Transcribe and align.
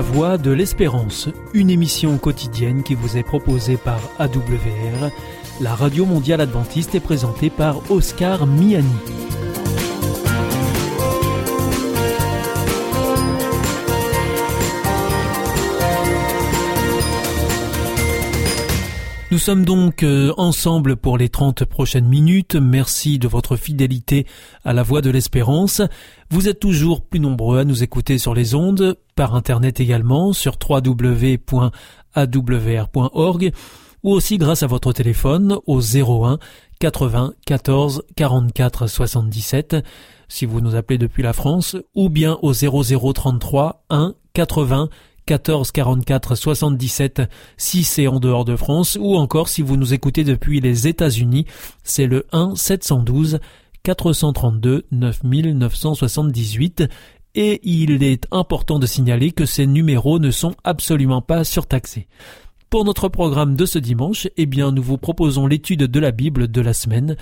La 0.00 0.06
Voix 0.06 0.38
de 0.38 0.50
l'Espérance, 0.50 1.28
une 1.52 1.68
émission 1.68 2.16
quotidienne 2.16 2.82
qui 2.82 2.94
vous 2.94 3.18
est 3.18 3.22
proposée 3.22 3.76
par 3.76 4.00
AWR, 4.18 5.10
la 5.60 5.74
radio 5.74 6.06
mondiale 6.06 6.40
adventiste 6.40 6.94
est 6.94 7.00
présentée 7.00 7.50
par 7.50 7.82
Oscar 7.90 8.46
Miani. 8.46 9.29
Nous 19.30 19.38
sommes 19.38 19.64
donc 19.64 20.02
euh, 20.02 20.32
ensemble 20.38 20.96
pour 20.96 21.16
les 21.16 21.28
30 21.28 21.64
prochaines 21.64 22.08
minutes. 22.08 22.56
Merci 22.56 23.20
de 23.20 23.28
votre 23.28 23.54
fidélité 23.54 24.26
à 24.64 24.72
la 24.72 24.82
voix 24.82 25.02
de 25.02 25.10
l'espérance. 25.10 25.82
Vous 26.30 26.48
êtes 26.48 26.58
toujours 26.58 27.00
plus 27.02 27.20
nombreux 27.20 27.60
à 27.60 27.64
nous 27.64 27.84
écouter 27.84 28.18
sur 28.18 28.34
les 28.34 28.56
ondes, 28.56 28.96
par 29.14 29.36
internet 29.36 29.78
également, 29.78 30.32
sur 30.32 30.58
www.awr.org, 30.68 31.52
ou 34.02 34.10
aussi 34.10 34.36
grâce 34.36 34.64
à 34.64 34.66
votre 34.66 34.92
téléphone 34.92 35.58
au 35.64 35.80
01 35.80 36.40
80 36.80 37.34
14 37.46 38.02
44 38.16 38.88
77 38.88 39.76
si 40.26 40.46
vous 40.46 40.60
nous 40.60 40.74
appelez 40.74 40.98
depuis 40.98 41.22
la 41.22 41.32
France, 41.32 41.76
ou 41.94 42.08
bien 42.08 42.36
au 42.42 42.52
0033 42.52 43.84
1 43.90 44.14
80 44.32 44.88
14 45.30 45.70
44 45.70 46.34
77 46.34 47.22
si 47.56 47.84
c'est 47.84 48.08
en 48.08 48.18
dehors 48.18 48.44
de 48.44 48.56
France 48.56 48.98
ou 49.00 49.14
encore 49.14 49.48
si 49.48 49.62
vous 49.62 49.76
nous 49.76 49.94
écoutez 49.94 50.24
depuis 50.24 50.58
les 50.60 50.88
États-Unis, 50.88 51.46
c'est 51.84 52.08
le 52.08 52.26
1 52.32 52.56
712 52.56 53.38
432 53.84 54.86
9978 54.90 56.88
et 57.36 57.60
il 57.62 58.02
est 58.02 58.26
important 58.32 58.80
de 58.80 58.86
signaler 58.86 59.30
que 59.30 59.46
ces 59.46 59.68
numéros 59.68 60.18
ne 60.18 60.32
sont 60.32 60.56
absolument 60.64 61.22
pas 61.22 61.44
surtaxés. 61.44 62.08
Pour 62.68 62.84
notre 62.84 63.08
programme 63.08 63.54
de 63.54 63.66
ce 63.66 63.78
dimanche, 63.78 64.26
eh 64.36 64.46
bien, 64.46 64.72
nous 64.72 64.82
vous 64.82 64.98
proposons 64.98 65.46
l'étude 65.46 65.84
de 65.84 66.00
la 66.00 66.10
Bible 66.10 66.48
de 66.48 66.60
la 66.60 66.72
semaine. 66.72 67.16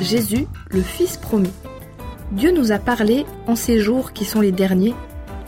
Jésus, 0.00 0.46
le 0.70 0.82
Fils 0.82 1.16
promis. 1.16 1.52
Dieu 2.32 2.52
nous 2.52 2.72
a 2.72 2.78
parlé 2.78 3.24
en 3.46 3.56
ces 3.56 3.80
jours 3.80 4.12
qui 4.12 4.24
sont 4.24 4.40
les 4.40 4.52
derniers, 4.52 4.94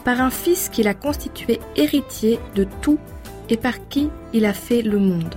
par 0.05 0.21
un 0.21 0.31
Fils 0.31 0.69
qu'il 0.69 0.89
a 0.89 0.95
constitué 0.95 1.61
héritier 1.77 2.39
de 2.55 2.67
tout 2.81 2.99
et 3.49 3.57
par 3.57 3.89
qui 3.89 4.09
il 4.33 4.45
a 4.45 4.53
fait 4.53 4.83
le 4.83 4.99
monde. 4.99 5.35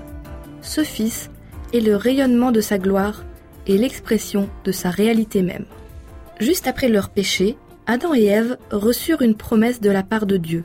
Ce 0.62 0.84
Fils 0.84 1.30
est 1.74 1.80
le 1.80 1.96
rayonnement 1.96 2.52
de 2.52 2.62
sa 2.62 2.78
gloire 2.78 3.24
et 3.68 3.78
l'expression 3.78 4.50
de 4.64 4.72
sa 4.72 4.90
réalité 4.90 5.42
même. 5.42 5.66
Juste 6.40 6.68
après 6.68 6.90
leur 6.90 7.10
péché, 7.10 7.58
Adam 7.86 8.14
et 8.14 8.26
Ève 8.26 8.58
reçurent 8.72 9.22
une 9.22 9.36
promesse 9.36 9.82
de 9.82 9.90
la 9.90 10.04
part 10.04 10.26
de 10.26 10.38
Dieu, 10.38 10.64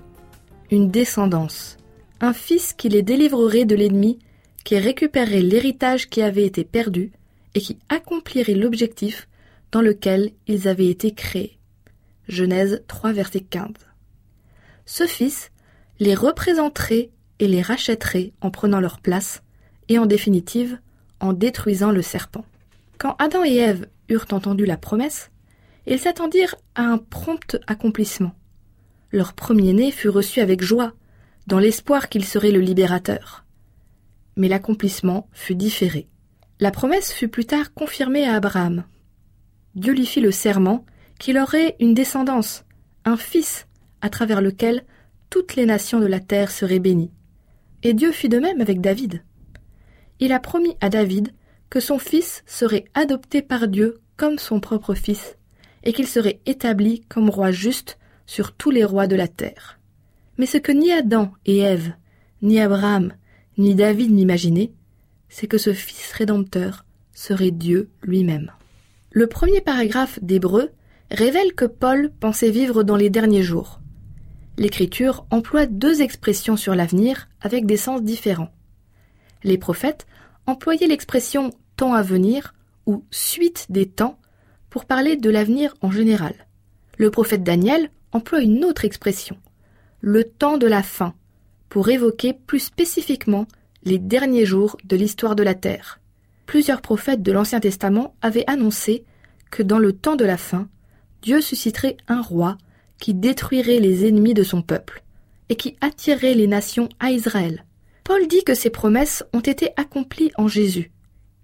une 0.71 0.91
descendance, 0.91 1.77
un 2.21 2.33
Fils 2.33 2.73
qui 2.73 2.89
les 2.89 3.03
délivrerait 3.03 3.65
de 3.65 3.75
l'ennemi, 3.75 4.19
qui 4.65 4.79
récupérerait 4.79 5.43
l'héritage 5.43 6.09
qui 6.09 6.23
avait 6.23 6.47
été 6.47 6.65
perdu, 6.65 7.13
et 7.55 7.61
qui 7.61 7.79
accomplirait 7.89 8.55
l'objectif 8.55 9.29
dans 9.73 9.81
lequel 9.81 10.33
ils 10.47 10.69
avaient 10.69 10.89
été 10.89 11.13
créés. 11.13 11.59
Genèse 12.29 12.83
3 12.89 13.13
verset 13.13 13.41
15. 13.41 13.69
Ce 14.87 15.07
Fils 15.07 15.51
les 16.01 16.15
représenterait 16.15 17.11
et 17.39 17.49
les 17.49 17.63
rachèterait 17.63 18.33
en 18.41 18.51
prenant 18.51 18.81
leur 18.81 19.01
place 19.01 19.43
et 19.89 19.99
en 19.99 20.07
définitive 20.07 20.79
en 21.21 21.33
détruisant 21.33 21.91
le 21.91 22.03
serpent. 22.03 22.45
Quand 22.99 23.17
Adam 23.19 23.45
et 23.45 23.57
Ève 23.57 23.89
eurent 24.09 24.27
entendu 24.33 24.65
la 24.65 24.77
promesse, 24.77 25.31
ils 25.87 25.99
s'attendirent 25.99 26.55
à 26.75 26.83
un 26.83 26.99
prompt 26.99 27.57
accomplissement. 27.67 28.35
Leur 29.11 29.33
premier-né 29.33 29.91
fut 29.91 30.11
reçu 30.11 30.41
avec 30.41 30.63
joie, 30.63 30.93
dans 31.47 31.59
l'espoir 31.59 32.09
qu'il 32.11 32.25
serait 32.25 32.51
le 32.51 32.61
libérateur. 32.61 33.45
Mais 34.37 34.49
l'accomplissement 34.49 35.29
fut 35.33 35.55
différé. 35.55 36.09
La 36.61 36.71
promesse 36.73 37.13
fut 37.13 37.29
plus 37.29 37.45
tard 37.45 37.73
confirmée 37.73 38.27
à 38.27 38.35
Abraham. 38.35 38.85
Dieu 39.77 39.93
lui 39.93 40.07
fit 40.07 40.21
le 40.21 40.33
serment 40.33 40.85
qu'il 41.21 41.39
aurait 41.39 41.77
une 41.79 41.95
descendance, 41.95 42.65
un 43.05 43.17
fils, 43.17 43.67
à 44.01 44.11
travers 44.11 44.41
lequel 44.41 44.85
toutes 45.31 45.55
les 45.55 45.67
nations 45.67 46.01
de 46.01 46.07
la 46.07 46.21
terre 46.21 46.51
seraient 46.51 46.81
bénies. 46.81 47.13
Et 47.85 47.95
Dieu 47.95 48.11
fit 48.11 48.29
de 48.29 48.39
même 48.39 48.61
avec 48.61 48.81
David. 48.81 49.23
Il 50.19 50.33
a 50.33 50.41
promis 50.41 50.77
à 50.81 50.89
David 50.89 51.33
que 51.71 51.81
son 51.81 51.99
fils 51.99 52.43
serait 52.47 52.87
adopté 52.95 53.41
par 53.41 53.69
Dieu 53.69 54.01
comme 54.17 54.39
son 54.39 54.59
propre 54.59 54.95
fils, 54.95 55.37
et 55.85 55.93
qu'il 55.93 56.09
serait 56.09 56.41
établi 56.45 57.03
comme 57.09 57.31
roi 57.31 57.53
juste 57.53 57.99
sur 58.27 58.53
tous 58.53 58.71
les 58.71 58.85
rois 58.85 59.07
de 59.07 59.15
la 59.15 59.29
terre. 59.29 59.79
Mais 60.39 60.47
ce 60.47 60.59
que 60.59 60.73
ni 60.73 60.91
Adam 60.91 61.33
et 61.47 61.59
Ève, 61.59 61.93
ni 62.43 62.59
Abraham, 62.61 63.13
ni 63.59 63.77
David 63.77 64.11
n'imaginaient, 64.13 64.73
c'est 65.29 65.47
que 65.47 65.59
ce 65.59 65.73
Fils 65.73 66.13
rédempteur 66.13 66.85
serait 67.13 67.51
Dieu 67.51 67.91
lui-même. 68.03 68.53
Le 69.11 69.27
premier 69.27 69.61
paragraphe 69.61 70.19
d'Hébreu 70.23 70.71
révèle 71.11 71.55
que 71.55 71.65
Paul 71.65 72.13
pensait 72.21 72.51
vivre 72.51 72.83
dans 72.83 72.97
les 72.97 73.11
derniers 73.11 73.43
jours. 73.43 73.81
L'Écriture 74.57 75.27
emploie 75.31 75.67
deux 75.67 76.03
expressions 76.03 76.57
sur 76.57 76.75
l'avenir 76.75 77.29
avec 77.41 77.65
des 77.67 77.77
sens 77.77 78.03
différents. 78.03 78.53
Les 79.45 79.59
prophètes 79.59 80.07
employaient 80.47 80.87
l'expression 80.87 81.53
temps 81.77 81.95
à 81.95 82.03
venir 82.03 82.55
ou 82.87 83.05
suite 83.11 83.67
des 83.71 83.87
temps 83.87 84.19
pour 84.71 84.85
parler 84.85 85.17
de 85.17 85.31
l'avenir 85.31 85.75
en 85.81 85.91
général. 85.91 86.35
Le 86.97 87.11
prophète 87.11 87.45
Daniel 87.45 87.91
emploie 88.13 88.41
une 88.41 88.65
autre 88.65 88.85
expression, 88.85 89.37
le 90.01 90.25
temps 90.25 90.59
de 90.59 90.67
la 90.67 90.83
fin, 90.83 91.15
pour 91.69 91.89
évoquer 91.89 92.33
plus 92.33 92.61
spécifiquement 92.61 93.47
les 93.85 93.99
derniers 93.99 94.47
jours 94.47 94.77
de 94.85 94.97
l'histoire 94.97 95.37
de 95.37 95.43
la 95.43 95.55
terre. 95.55 96.01
Plusieurs 96.47 96.81
prophètes 96.81 97.23
de 97.23 97.33
l'Ancien 97.33 97.61
Testament 97.61 98.15
avaient 98.23 98.49
annoncé 98.49 99.05
que 99.51 99.63
dans 99.63 99.79
le 99.79 99.93
temps 99.93 100.17
de 100.17 100.25
la 100.25 100.37
fin, 100.37 100.69
Dieu 101.23 101.41
susciterait 101.41 101.97
un 102.09 102.23
roi 102.23 102.57
qui 102.99 103.15
détruirait 103.15 103.81
les 103.81 104.07
ennemis 104.07 104.35
de 104.35 104.43
son 104.43 104.63
peuple 104.63 105.03
et 105.49 105.57
qui 105.57 105.77
attirerait 105.81 106.35
les 106.35 106.47
nations 106.47 106.89
à 107.01 107.11
Israël. 107.11 107.65
Paul 108.05 108.27
dit 108.27 108.45
que 108.45 108.55
ces 108.55 108.71
promesses 108.71 109.25
ont 109.33 109.41
été 109.41 109.71
accomplies 109.77 110.33
en 110.37 110.49
Jésus. 110.49 110.91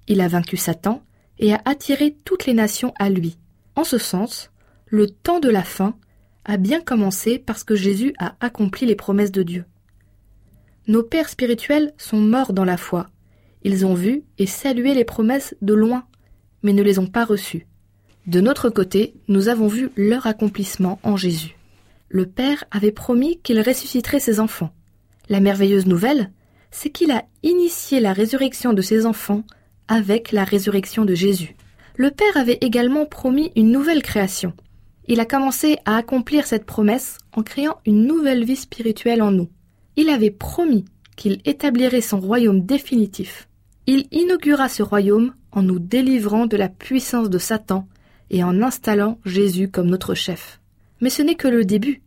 Il 0.08 0.20
a 0.20 0.28
vaincu 0.28 0.56
Satan 0.56 1.02
et 1.38 1.52
a 1.52 1.60
attiré 1.64 2.16
toutes 2.24 2.46
les 2.46 2.54
nations 2.54 2.92
à 2.98 3.10
lui. 3.10 3.38
En 3.76 3.84
ce 3.84 3.98
sens, 3.98 4.50
le 4.86 5.08
temps 5.08 5.40
de 5.40 5.50
la 5.50 5.62
fin 5.64 5.96
a 6.44 6.56
bien 6.56 6.80
commencé 6.80 7.38
parce 7.38 7.64
que 7.64 7.74
Jésus 7.74 8.14
a 8.18 8.36
accompli 8.40 8.86
les 8.86 8.96
promesses 8.96 9.32
de 9.32 9.42
Dieu. 9.42 9.64
Nos 10.86 11.02
pères 11.02 11.30
spirituels 11.30 11.94
sont 11.96 12.18
morts 12.18 12.52
dans 12.52 12.64
la 12.64 12.76
foi. 12.76 13.08
Ils 13.62 13.86
ont 13.86 13.94
vu 13.94 14.22
et 14.36 14.44
salué 14.44 14.92
les 14.92 15.04
promesses 15.04 15.54
de 15.62 15.72
loin, 15.72 16.04
mais 16.62 16.74
ne 16.74 16.82
les 16.82 16.98
ont 16.98 17.06
pas 17.06 17.24
reçues. 17.24 17.66
De 18.26 18.42
notre 18.42 18.68
côté, 18.68 19.14
nous 19.26 19.48
avons 19.48 19.66
vu 19.66 19.90
leur 19.96 20.26
accomplissement 20.26 20.98
en 21.02 21.16
Jésus. 21.16 21.56
Le 22.10 22.26
Père 22.26 22.64
avait 22.70 22.92
promis 22.92 23.40
qu'il 23.42 23.60
ressusciterait 23.60 24.20
ses 24.20 24.40
enfants. 24.40 24.74
La 25.30 25.40
merveilleuse 25.40 25.86
nouvelle, 25.86 26.30
c'est 26.70 26.90
qu'il 26.90 27.12
a 27.12 27.24
initié 27.42 27.98
la 27.98 28.12
résurrection 28.12 28.74
de 28.74 28.82
ses 28.82 29.06
enfants 29.06 29.42
avec 29.88 30.32
la 30.32 30.44
résurrection 30.44 31.06
de 31.06 31.14
Jésus. 31.14 31.56
Le 31.96 32.10
Père 32.10 32.36
avait 32.36 32.58
également 32.60 33.06
promis 33.06 33.52
une 33.56 33.70
nouvelle 33.70 34.02
création. 34.02 34.52
Il 35.08 35.20
a 35.20 35.24
commencé 35.24 35.78
à 35.86 35.96
accomplir 35.96 36.46
cette 36.46 36.66
promesse 36.66 37.16
en 37.32 37.42
créant 37.42 37.78
une 37.86 38.06
nouvelle 38.06 38.44
vie 38.44 38.56
spirituelle 38.56 39.22
en 39.22 39.30
nous 39.30 39.48
il 39.96 40.08
avait 40.08 40.30
promis 40.30 40.84
qu'il 41.16 41.40
établirait 41.44 42.00
son 42.00 42.18
royaume 42.20 42.64
définitif. 42.64 43.48
Il 43.86 44.06
inaugura 44.10 44.68
ce 44.68 44.82
royaume 44.82 45.34
en 45.52 45.62
nous 45.62 45.78
délivrant 45.78 46.46
de 46.46 46.56
la 46.56 46.68
puissance 46.68 47.30
de 47.30 47.38
Satan 47.38 47.86
et 48.30 48.42
en 48.42 48.62
installant 48.62 49.18
Jésus 49.24 49.68
comme 49.68 49.88
notre 49.88 50.14
chef. 50.14 50.60
Mais 51.00 51.10
ce 51.10 51.22
n'est 51.22 51.36
que 51.36 51.48
le 51.48 51.64
début. 51.64 52.02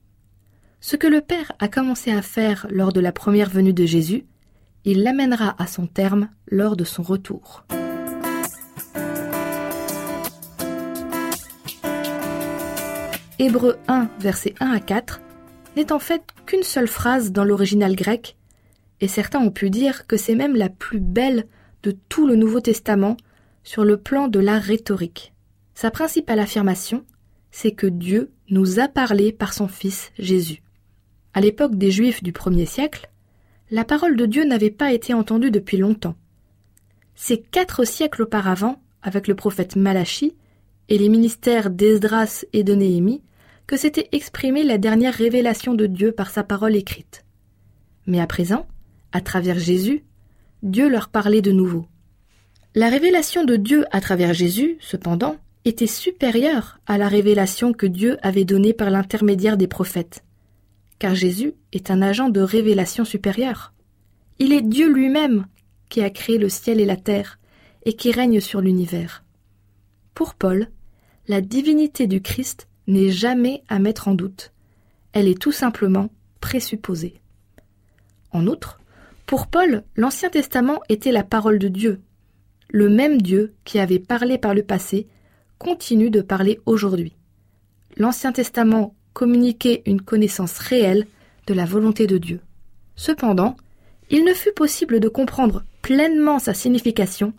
Ce 0.82 0.96
que 0.96 1.08
le 1.08 1.22
Père 1.22 1.52
a 1.60 1.68
commencé 1.68 2.12
à 2.12 2.22
faire 2.22 2.68
lors 2.70 2.94
de 2.94 3.00
la 3.00 3.12
première 3.12 3.50
venue 3.50 3.74
de 3.74 3.86
Jésus, 3.86 4.26
il 4.86 5.04
l'amènera 5.04 5.56
à 5.58 5.68
son 5.68 5.88
terme 5.88 6.30
lors 6.50 6.76
de 6.76 6.84
son 6.84 7.04
retour. 7.04 7.64
Hébreux 13.40 13.78
1, 13.88 14.10
versets 14.20 14.56
1 14.60 14.72
à 14.72 14.80
4 14.80 15.22
n'est 15.78 15.92
en 15.92 16.00
fait 16.00 16.24
qu'une 16.48 16.64
seule 16.64 16.88
phrase 16.88 17.32
dans 17.32 17.44
l'original 17.44 17.96
grec, 17.96 18.36
et 19.00 19.08
certains 19.08 19.40
ont 19.40 19.52
pu 19.52 19.70
dire 19.70 20.08
que 20.08 20.18
c'est 20.18 20.36
même 20.36 20.56
la 20.56 20.70
plus 20.70 21.00
belle 21.00 21.46
de 21.84 21.96
tout 22.10 22.28
le 22.28 22.36
Nouveau 22.36 22.60
Testament 22.60 23.16
sur 23.64 23.86
le 23.86 23.98
plan 23.98 24.28
de 24.28 24.40
la 24.40 24.58
rhétorique. 24.58 25.34
Sa 25.76 25.92
principale 25.92 26.40
affirmation, 26.40 27.06
c'est 27.52 27.74
que 27.74 27.86
Dieu 27.86 28.32
nous 28.50 28.80
a 28.80 28.88
parlé 28.88 29.32
par 29.32 29.54
son 29.54 29.68
Fils 29.68 30.12
Jésus. 30.18 30.64
À 31.36 31.42
l'époque 31.42 31.76
des 31.76 31.92
Juifs 31.92 32.24
du 32.24 32.34
premier 32.34 32.66
siècle, 32.66 33.12
la 33.70 33.86
parole 33.86 34.16
de 34.16 34.26
Dieu 34.26 34.46
n'avait 34.46 34.72
pas 34.72 34.94
été 34.94 35.14
entendue 35.14 35.52
depuis 35.52 35.78
longtemps. 35.78 36.16
C'est 37.14 37.38
quatre 37.38 37.86
siècles 37.86 38.24
auparavant, 38.24 38.82
avec 39.04 39.28
le 39.28 39.36
prophète 39.36 39.76
Malachi 39.76 40.36
et 40.90 40.98
les 40.98 41.10
ministères 41.10 41.70
d'Esdras 41.70 42.46
et 42.54 42.64
de 42.64 42.74
Néhémie, 42.74 43.22
que 43.68 43.78
s'était 43.78 44.10
exprimée 44.14 44.64
la 44.64 44.78
dernière 44.78 45.14
révélation 45.14 45.74
de 45.74 45.86
Dieu 45.86 46.14
par 46.14 46.30
sa 46.30 46.44
parole 46.44 46.76
écrite. 46.76 47.26
Mais 48.06 48.22
à 48.22 48.28
présent, 48.28 48.66
à 49.12 49.22
travers 49.22 49.60
Jésus, 49.60 50.06
Dieu 50.64 50.90
leur 50.90 51.10
parlait 51.10 51.42
de 51.42 51.52
nouveau. 51.52 51.86
La 52.74 52.90
révélation 52.90 53.44
de 53.44 53.58
Dieu 53.58 53.86
à 53.92 54.02
travers 54.02 54.34
Jésus, 54.34 54.78
cependant, 54.80 55.36
était 55.66 55.88
supérieure 55.88 56.80
à 56.88 56.98
la 56.98 57.10
révélation 57.10 57.74
que 57.74 57.86
Dieu 57.86 58.18
avait 58.22 58.46
donnée 58.46 58.74
par 58.74 58.90
l'intermédiaire 58.90 59.58
des 59.58 59.68
prophètes, 59.68 60.24
car 60.98 61.14
Jésus 61.14 61.54
est 61.74 61.92
un 61.92 62.02
agent 62.02 62.30
de 62.30 62.42
révélation 62.42 63.04
supérieure. 63.04 63.74
Il 64.40 64.54
est 64.54 64.62
Dieu 64.62 64.92
lui-même 64.92 65.46
qui 65.90 66.02
a 66.02 66.10
créé 66.10 66.38
le 66.38 66.50
ciel 66.50 66.80
et 66.80 66.86
la 66.86 66.98
terre, 66.98 67.40
et 67.86 67.94
qui 67.94 68.12
règne 68.12 68.40
sur 68.40 68.62
l'univers. 68.62 69.24
Pour 70.14 70.36
Paul, 70.36 70.68
la 71.28 71.42
divinité 71.42 72.08
du 72.08 72.22
Christ 72.22 72.68
n'est 72.88 73.12
jamais 73.12 73.64
à 73.68 73.80
mettre 73.80 74.08
en 74.08 74.16
doute. 74.16 74.52
Elle 75.14 75.28
est 75.28 75.40
tout 75.40 75.52
simplement 75.52 76.10
présupposée. 76.42 77.22
En 78.32 78.48
outre, 78.48 78.80
pour 79.26 79.48
Paul, 79.48 79.84
l'Ancien 79.96 80.30
Testament 80.30 80.80
était 80.90 81.12
la 81.12 81.24
parole 81.24 81.60
de 81.60 81.68
Dieu. 81.68 82.02
Le 82.70 82.90
même 82.90 83.22
Dieu 83.22 83.54
qui 83.66 83.80
avait 83.80 84.00
parlé 84.00 84.38
par 84.38 84.54
le 84.54 84.64
passé 84.64 85.08
continue 85.58 86.10
de 86.10 86.22
parler 86.22 86.60
aujourd'hui. 86.66 87.14
L'Ancien 87.98 88.32
Testament 88.32 88.96
communiquait 89.14 89.82
une 89.86 90.02
connaissance 90.02 90.60
réelle 90.60 91.08
de 91.48 91.54
la 91.54 91.66
volonté 91.66 92.08
de 92.08 92.18
Dieu. 92.18 92.42
Cependant, 92.96 93.58
il 94.10 94.24
ne 94.24 94.34
fut 94.34 94.54
possible 94.54 95.00
de 95.00 95.10
comprendre 95.10 95.64
pleinement 95.82 96.40
sa 96.40 96.54
signification 96.54 97.34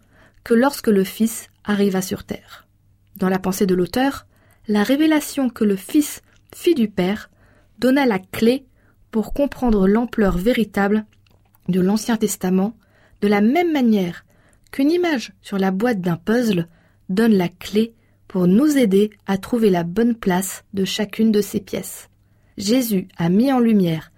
que 0.44 0.54
lorsque 0.54 0.88
le 0.88 1.04
Fils 1.04 1.48
arriva 1.64 2.02
sur 2.02 2.24
terre. 2.24 2.66
Dans 3.16 3.28
la 3.28 3.38
pensée 3.38 3.66
de 3.66 3.74
l'auteur, 3.74 4.26
la 4.69 4.82
révélation 4.82 5.49
que 5.49 5.65
le 5.65 5.76
Fils 5.76 6.23
fit 6.55 6.75
du 6.75 6.88
Père 6.88 7.31
donna 7.79 8.05
la 8.05 8.19
clé 8.19 8.67
pour 9.11 9.32
comprendre 9.32 9.88
l'ampleur 9.88 10.37
véritable 10.37 11.06
de 11.69 11.81
l'Ancien 11.81 12.19
Testament, 12.19 12.76
de 13.23 13.29
la 13.29 13.41
même 13.41 13.73
manière 13.73 14.26
qu'une 14.70 14.91
image 14.91 15.32
sur 15.41 15.59
la 15.59 15.70
boîte 15.70 16.03
d'un 16.03 16.17
puzzle 16.17 16.69
donne 17.09 17.32
la 17.32 17.49
clé 17.49 17.94
pour 18.26 18.47
nous 18.47 18.76
aider 18.76 19.11
à 19.26 19.38
trouver 19.38 19.70
la 19.70 19.85
bonne 19.85 20.15
place 20.15 20.65
de 20.75 20.85
chacune 20.85 21.32
de 21.32 21.41
ces 21.41 21.61
pièces. 21.61 22.11
Jésus 22.59 23.09
a 23.17 23.31
mis 23.31 23.50
en 23.50 23.61
lumière 23.61 24.12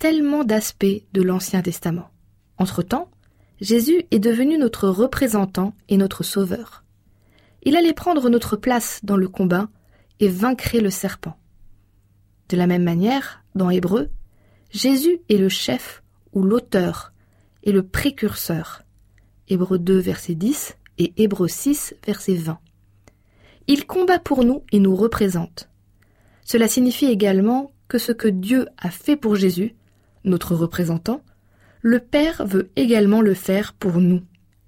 tellement 0.00 0.42
d'aspects 0.42 1.04
de 1.12 1.22
l'Ancien 1.22 1.62
Testament. 1.62 2.10
Entre-temps, 2.58 3.08
Jésus 3.60 4.04
est 4.10 4.18
devenu 4.18 4.58
notre 4.58 4.88
représentant 4.88 5.74
et 5.88 5.96
notre 5.96 6.24
sauveur. 6.24 6.82
Il 7.62 7.76
allait 7.76 7.92
prendre 7.92 8.28
notre 8.28 8.56
place 8.56 8.98
dans 9.04 9.16
le 9.16 9.28
combat 9.28 9.68
et 10.22 10.80
le 10.80 10.90
serpent. 10.90 11.36
De 12.48 12.56
la 12.56 12.68
même 12.68 12.84
manière, 12.84 13.42
dans 13.56 13.70
Hébreu, 13.70 14.08
Jésus 14.70 15.20
est 15.28 15.36
le 15.36 15.48
chef 15.48 16.04
ou 16.32 16.44
l'auteur 16.44 17.12
et 17.64 17.72
le 17.72 17.82
précurseur. 17.82 18.82
Hébreu 19.48 19.80
2 19.80 19.98
verset 19.98 20.36
10 20.36 20.76
et 20.98 21.12
Hébreu 21.16 21.48
6 21.48 21.96
verset 22.06 22.34
20. 22.34 22.60
Il 23.66 23.84
combat 23.84 24.20
pour 24.20 24.44
nous 24.44 24.62
et 24.70 24.78
nous 24.78 24.94
représente. 24.94 25.68
Cela 26.44 26.68
signifie 26.68 27.06
également 27.06 27.72
que 27.88 27.98
ce 27.98 28.12
que 28.12 28.28
Dieu 28.28 28.68
a 28.78 28.90
fait 28.90 29.16
pour 29.16 29.34
Jésus, 29.34 29.74
notre 30.22 30.54
représentant, 30.54 31.22
le 31.80 31.98
Père 31.98 32.46
veut 32.46 32.70
également 32.76 33.22
le 33.22 33.34
faire 33.34 33.72
pour 33.72 34.00
nous. 34.00 34.22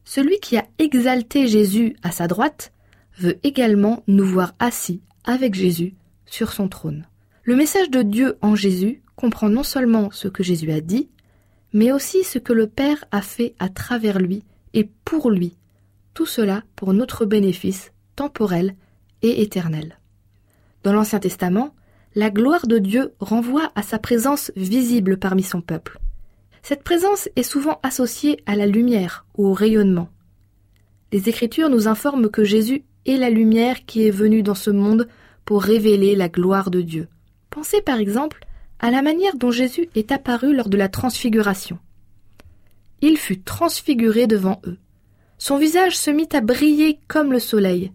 Celui 0.05 0.41
qui 0.41 0.57
a 0.57 0.67
exalté 0.79 1.47
Jésus 1.47 1.97
à 2.03 2.11
sa 2.11 2.27
droite 2.27 2.73
veut 3.19 3.39
également 3.45 4.03
nous 4.09 4.27
voir 4.27 4.55
assis 4.59 5.00
avec 5.25 5.55
Jésus 5.55 5.94
sur 6.26 6.53
son 6.53 6.69
trône. 6.69 7.06
Le 7.43 7.56
message 7.56 7.91
de 7.91 8.03
Dieu 8.03 8.37
en 8.41 8.55
Jésus 8.55 9.03
comprend 9.17 9.49
non 9.49 9.62
seulement 9.62 10.11
ce 10.11 10.29
que 10.29 10.43
Jésus 10.43 10.71
a 10.71 10.81
dit, 10.81 11.11
mais 11.73 11.93
aussi 11.93 12.25
ce 12.25 12.38
que 12.38 12.53
le 12.53 12.67
Père 12.67 13.05
a 13.11 13.21
fait 13.21 13.55
à 13.59 13.69
travers 13.69 14.19
lui 14.19 14.44
et 14.73 14.88
pour 15.05 15.31
lui, 15.31 15.56
tout 16.15 16.26
cela 16.26 16.62
pour 16.76 16.93
notre 16.93 17.25
bénéfice 17.25 17.93
temporel 18.17 18.76
et 19.23 19.43
éternel. 19.43 19.99
Dans 20.82 20.93
l'Ancien 20.93 21.19
Testament, 21.19 21.75
la 22.15 22.31
gloire 22.31 22.67
de 22.67 22.79
Dieu 22.79 23.12
renvoie 23.19 23.73
à 23.75 23.82
sa 23.82 23.99
présence 23.99 24.53
visible 24.55 25.19
parmi 25.19 25.43
son 25.43 25.61
peuple. 25.61 25.99
Cette 26.62 26.85
présence 26.85 27.29
est 27.37 27.43
souvent 27.43 27.81
associée 27.82 28.43
à 28.47 28.56
la 28.56 28.67
lumière 28.67 29.26
ou 29.37 29.49
au 29.49 29.53
rayonnement. 29.53 30.09
Les 31.12 31.29
Écritures 31.29 31.69
nous 31.69 31.88
informent 31.88 32.31
que 32.31 32.44
Jésus 32.44 32.85
est 33.06 33.17
la 33.17 33.31
lumière 33.31 33.85
qui 33.85 34.06
est 34.06 34.11
venue 34.11 34.43
dans 34.43 34.55
ce 34.55 34.71
monde 34.71 35.09
pour 35.45 35.62
révéler 35.62 36.17
la 36.17 36.29
gloire 36.29 36.71
de 36.71 36.81
Dieu. 36.81 37.09
Pensez 37.51 37.81
par 37.81 37.99
exemple 37.99 38.45
à 38.81 38.91
la 38.91 39.03
manière 39.03 39.37
dont 39.37 39.51
Jésus 39.51 39.89
est 39.95 40.12
apparu 40.12 40.55
lors 40.55 40.69
de 40.69 40.77
la 40.77 40.89
transfiguration. 40.89 41.79
Il 43.01 43.17
fut 43.17 43.41
transfiguré 43.41 44.27
devant 44.27 44.61
eux. 44.67 44.79
Son 45.39 45.59
visage 45.59 45.97
se 45.97 46.11
mit 46.11 46.29
à 46.33 46.41
briller 46.41 46.99
comme 47.06 47.33
le 47.33 47.39
soleil, 47.39 47.93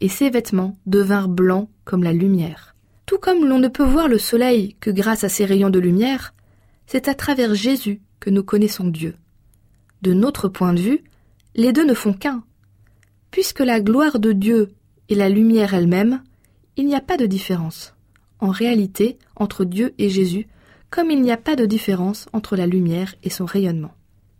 et 0.00 0.08
ses 0.08 0.30
vêtements 0.30 0.76
devinrent 0.86 1.28
blancs 1.28 1.68
comme 1.84 2.02
la 2.02 2.12
lumière. 2.12 2.74
Tout 3.06 3.18
comme 3.18 3.46
l'on 3.46 3.58
ne 3.58 3.68
peut 3.68 3.84
voir 3.84 4.08
le 4.08 4.18
soleil 4.18 4.76
que 4.80 4.90
grâce 4.90 5.24
à 5.24 5.28
ses 5.28 5.44
rayons 5.44 5.70
de 5.70 5.78
lumière, 5.78 6.34
c'est 6.86 7.08
à 7.08 7.14
travers 7.14 7.54
Jésus 7.54 8.00
que 8.18 8.30
nous 8.30 8.42
connaissons 8.42 8.88
Dieu. 8.88 9.14
De 10.02 10.12
notre 10.12 10.48
point 10.48 10.72
de 10.72 10.80
vue, 10.80 11.04
les 11.54 11.72
deux 11.72 11.84
ne 11.84 11.94
font 11.94 12.12
qu'un. 12.12 12.44
Puisque 13.30 13.60
la 13.60 13.80
gloire 13.80 14.18
de 14.18 14.32
Dieu 14.32 14.70
est 15.08 15.14
la 15.14 15.28
lumière 15.28 15.74
elle-même, 15.74 16.22
il 16.76 16.86
n'y 16.86 16.94
a 16.94 17.00
pas 17.00 17.16
de 17.16 17.26
différence, 17.26 17.94
en 18.38 18.50
réalité, 18.50 19.18
entre 19.36 19.64
Dieu 19.64 19.94
et 19.98 20.08
Jésus, 20.08 20.46
comme 20.90 21.10
il 21.10 21.20
n'y 21.20 21.30
a 21.30 21.36
pas 21.36 21.56
de 21.56 21.66
différence 21.66 22.26
entre 22.32 22.56
la 22.56 22.66
lumière 22.66 23.14
et 23.22 23.30
son 23.30 23.44
rayonnement. 23.44 23.94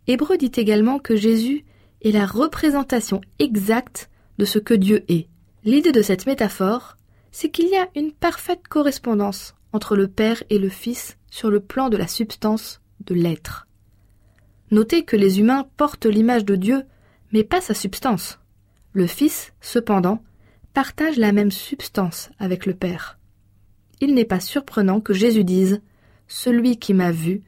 Hébreu 0.07 0.37
dit 0.37 0.51
également 0.55 0.99
que 0.99 1.15
Jésus 1.15 1.63
est 2.01 2.11
la 2.11 2.25
représentation 2.25 3.21
exacte 3.39 4.09
de 4.37 4.45
ce 4.45 4.59
que 4.59 4.73
Dieu 4.73 5.03
est. 5.07 5.27
L'idée 5.63 5.91
de 5.91 6.01
cette 6.01 6.25
métaphore, 6.25 6.97
c'est 7.31 7.49
qu'il 7.49 7.69
y 7.69 7.77
a 7.77 7.87
une 7.95 8.11
parfaite 8.11 8.67
correspondance 8.67 9.55
entre 9.71 9.95
le 9.95 10.07
Père 10.07 10.43
et 10.49 10.57
le 10.57 10.69
Fils 10.69 11.17
sur 11.29 11.49
le 11.49 11.61
plan 11.61 11.89
de 11.89 11.97
la 11.97 12.07
substance 12.07 12.81
de 13.05 13.15
l'être. 13.15 13.67
Notez 14.71 15.03
que 15.03 15.15
les 15.15 15.39
humains 15.39 15.67
portent 15.77 16.05
l'image 16.05 16.45
de 16.45 16.55
Dieu, 16.55 16.83
mais 17.31 17.43
pas 17.43 17.61
sa 17.61 17.73
substance. 17.73 18.39
Le 18.93 19.07
Fils, 19.07 19.53
cependant, 19.61 20.21
partage 20.73 21.17
la 21.17 21.31
même 21.31 21.51
substance 21.51 22.29
avec 22.39 22.65
le 22.65 22.73
Père. 22.73 23.17
Il 24.01 24.13
n'est 24.13 24.25
pas 24.25 24.41
surprenant 24.41 24.99
que 24.99 25.13
Jésus 25.13 25.45
dise 25.45 25.81
Celui 26.27 26.77
qui 26.77 26.93
m'a 26.93 27.11
vu 27.11 27.41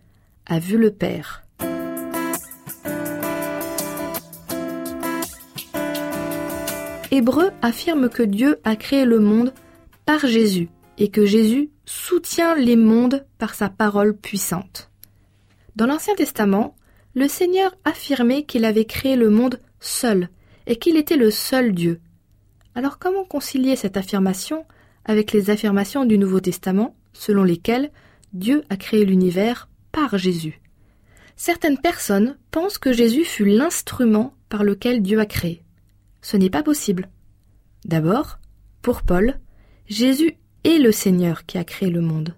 a 0.45 0.59
vu 0.59 0.77
le 0.77 0.91
Père. 0.91 1.43
Hébreu 7.12 7.51
affirme 7.62 8.09
que 8.09 8.23
Dieu 8.23 8.59
a 8.63 8.75
créé 8.75 9.05
le 9.05 9.19
monde 9.19 9.53
par 10.05 10.25
Jésus 10.25 10.69
et 10.97 11.09
que 11.09 11.25
Jésus 11.25 11.69
soutient 11.85 12.55
les 12.55 12.75
mondes 12.75 13.25
par 13.38 13.53
sa 13.53 13.69
parole 13.69 14.15
puissante. 14.15 14.89
Dans 15.75 15.88
l'Ancien 15.88 16.15
Testament, 16.15 16.75
le 17.13 17.27
Seigneur 17.27 17.75
affirmait 17.83 18.43
qu'il 18.43 18.65
avait 18.65 18.85
créé 18.85 19.15
le 19.15 19.29
monde 19.29 19.59
seul 19.79 20.29
et 20.67 20.77
qu'il 20.77 20.98
était 20.98 21.17
le 21.17 21.32
seul 21.32 21.74
Dieu. 21.74 22.00
Alors 22.75 23.00
comment 23.00 23.25
concilier 23.25 23.75
cette 23.75 23.98
affirmation 23.98 24.65
avec 25.05 25.32
les 25.32 25.50
affirmations 25.50 26.05
du 26.05 26.17
Nouveau 26.17 26.39
Testament 26.39 26.96
selon 27.13 27.43
lesquelles 27.43 27.91
Dieu 28.34 28.63
a 28.70 28.77
créé 28.77 29.05
l'univers 29.05 29.70
par 29.91 30.17
Jésus? 30.17 30.62
Certaines 31.36 31.79
personnes 31.79 32.38
pensent 32.51 32.77
que 32.77 32.93
Jésus 32.93 33.25
fut 33.25 33.46
l'instrument 33.46 34.34
par 34.50 34.63
lequel 34.63 35.01
Dieu 35.01 35.20
a 35.20 35.25
créé. 35.25 35.63
Ce 36.22 36.38
n'est 36.38 36.50
pas 36.50 36.63
possible. 36.63 37.10
D'abord, 37.86 38.39
pour 38.82 39.01
Paul, 39.01 39.39
Jésus 39.88 40.38
est 40.63 40.77
le 40.77 40.91
Seigneur 40.91 41.46
qui 41.46 41.58
a 41.58 41.63
créé 41.63 41.89
le 41.89 42.01
monde. 42.01 42.36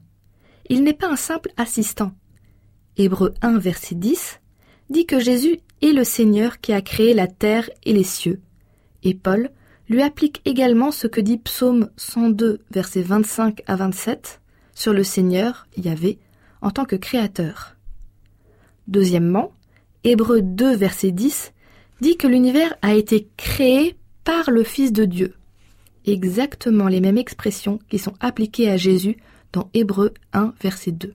Il 0.69 0.83
n'est 0.83 0.93
pas 0.93 1.11
un 1.11 1.15
simple 1.15 1.51
assistant. 1.57 2.13
Hébreu 2.97 3.33
1 3.41 3.59
verset 3.59 3.95
10 3.95 4.39
dit 4.89 5.05
que 5.05 5.19
Jésus 5.19 5.59
est 5.81 5.91
le 5.91 6.03
Seigneur 6.03 6.59
qui 6.59 6.73
a 6.73 6.81
créé 6.81 7.13
la 7.13 7.27
terre 7.27 7.69
et 7.83 7.93
les 7.93 8.03
cieux. 8.03 8.41
Et 9.03 9.13
Paul 9.13 9.49
lui 9.89 10.01
applique 10.01 10.41
également 10.45 10.91
ce 10.91 11.07
que 11.07 11.21
dit 11.21 11.37
Psaume 11.37 11.89
102, 11.97 12.59
versets 12.71 13.01
25 13.01 13.61
à 13.67 13.75
27, 13.75 14.41
sur 14.73 14.93
le 14.93 15.03
Seigneur, 15.03 15.67
Yahvé, 15.77 16.19
en 16.61 16.71
tant 16.71 16.85
que 16.85 16.95
créateur. 16.95 17.75
Deuxièmement, 18.87 19.51
Hébreu 20.03 20.41
2, 20.41 20.75
verset 20.75 21.11
10, 21.11 21.53
dit 22.01 22.17
que 22.17 22.27
l'univers 22.27 22.75
a 22.81 22.93
été 22.93 23.27
créé 23.37 23.95
par 24.23 24.51
le 24.51 24.63
Fils 24.63 24.91
de 24.91 25.05
Dieu. 25.05 25.33
Exactement 26.05 26.87
les 26.87 27.01
mêmes 27.01 27.17
expressions 27.17 27.79
qui 27.89 27.97
sont 27.97 28.13
appliquées 28.19 28.69
à 28.69 28.77
Jésus 28.77 29.17
dans 29.53 29.69
Hébreu 29.73 30.13
1, 30.33 30.53
verset 30.61 30.91
2. 30.91 31.13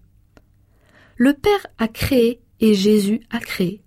Le 1.17 1.35
Père 1.35 1.67
a 1.79 1.87
créé 1.87 2.41
et 2.61 2.75
Jésus 2.75 3.21
a 3.31 3.39
créé. 3.39 3.83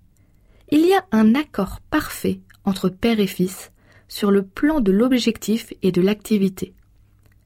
Il 0.74 0.88
y 0.88 0.94
a 0.96 1.06
un 1.12 1.36
accord 1.36 1.82
parfait 1.92 2.40
entre 2.66 2.90
père 2.90 3.20
et 3.20 3.28
fils 3.28 3.72
sur 4.08 4.32
le 4.32 4.42
plan 4.42 4.80
de 4.80 4.92
l'objectif 4.92 5.72
et 5.84 5.92
de 5.92 6.02
l'activité. 6.02 6.74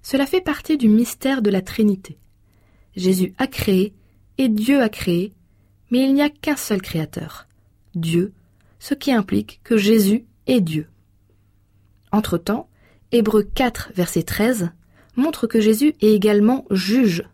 Cela 0.02 0.26
fait 0.26 0.40
partie 0.40 0.78
du 0.78 0.88
mystère 0.88 1.42
de 1.42 1.50
la 1.50 1.62
Trinité. 1.62 2.18
Jésus 2.96 3.34
a 3.38 3.48
créé 3.48 3.94
et 4.38 4.48
Dieu 4.48 4.82
a 4.82 4.88
créé, 4.88 5.34
mais 5.92 6.06
il 6.06 6.14
n'y 6.14 6.22
a 6.22 6.30
qu'un 6.30 6.56
seul 6.56 6.82
créateur, 6.82 7.50
Dieu, 7.96 8.32
ce 8.80 8.94
qui 8.94 9.12
implique 9.12 9.60
que 9.66 9.76
Jésus 9.76 10.24
est 10.48 10.62
Dieu. 10.62 10.88
Entre-temps, 12.14 12.70
Hébreu 13.12 13.44
4, 13.44 13.92
verset 13.94 14.24
13 14.24 14.72
montre 15.18 15.48
que 15.48 15.60
Jésus 15.60 15.96
est 16.00 16.14
également 16.14 16.66
juge. 16.72 17.26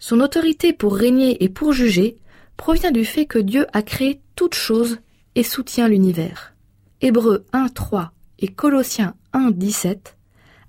Son 0.00 0.18
autorité 0.18 0.72
pour 0.72 0.96
régner 0.96 1.44
et 1.44 1.48
pour 1.48 1.72
juger 1.72 2.18
provient 2.56 2.90
du 2.90 3.04
fait 3.04 3.26
que 3.26 3.38
Dieu 3.38 3.66
a 3.72 3.82
créé 3.82 4.20
toutes 4.34 4.54
choses 4.54 4.98
et 5.34 5.42
soutient 5.42 5.88
l'univers. 5.88 6.54
Hébreux 7.00 7.44
1, 7.52 7.68
3 7.68 8.12
et 8.38 8.48
Colossiens 8.48 9.14
1, 9.32 9.50
17 9.50 10.16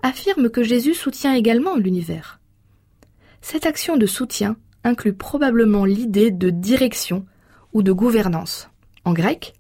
affirment 0.04 0.50
que 0.50 0.64
Jésus 0.64 0.94
soutient 0.94 1.34
également 1.34 1.76
l'univers. 1.76 2.40
Cette 3.42 3.66
action 3.66 3.98
de 3.98 4.06
soutien 4.06 4.58
inclut 4.84 5.14
probablement 5.14 5.86
l'idée 5.86 6.32
de 6.32 6.50
direction 6.50 7.26
ou 7.74 7.84
de 7.84 7.92
gouvernance. 7.92 8.70
En 9.06 9.14
grec, 9.14 9.54